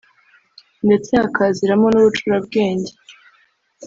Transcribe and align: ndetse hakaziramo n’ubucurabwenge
ndetse 0.85 1.11
hakaziramo 1.21 1.87
n’ubucurabwenge 1.89 2.91